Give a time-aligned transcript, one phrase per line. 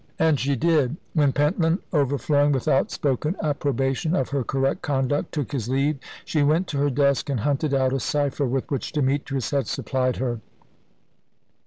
[0.17, 0.97] And she did.
[1.13, 6.65] When Pentland, overflowing with outspoken approbation of her correct conduct, took his leave, she went
[6.69, 10.41] to her desk and hunted out a cypher with which Demetrius had supplied her.